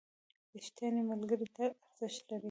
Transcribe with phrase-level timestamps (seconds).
[0.55, 2.39] ریښتیني ملګري تل ارزښت لري.